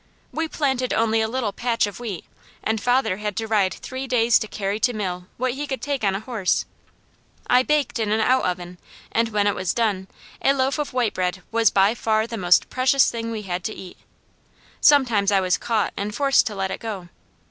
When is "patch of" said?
1.53-1.99